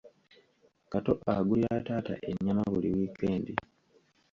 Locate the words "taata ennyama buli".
1.87-2.89